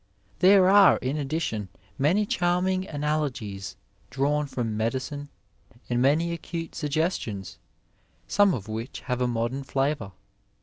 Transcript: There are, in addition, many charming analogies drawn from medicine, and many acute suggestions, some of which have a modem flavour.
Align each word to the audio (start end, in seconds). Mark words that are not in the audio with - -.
There 0.39 0.67
are, 0.67 0.97
in 0.97 1.15
addition, 1.17 1.69
many 1.99 2.25
charming 2.25 2.87
analogies 2.87 3.75
drawn 4.09 4.47
from 4.47 4.75
medicine, 4.75 5.29
and 5.91 6.01
many 6.01 6.33
acute 6.33 6.73
suggestions, 6.73 7.59
some 8.27 8.55
of 8.55 8.67
which 8.67 9.01
have 9.01 9.21
a 9.21 9.27
modem 9.27 9.61
flavour. 9.61 10.11